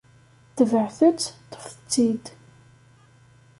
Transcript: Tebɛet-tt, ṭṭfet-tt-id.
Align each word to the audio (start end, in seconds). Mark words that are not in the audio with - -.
Tebɛet-tt, 0.55 1.33
ṭṭfet-tt-id. 1.51 2.25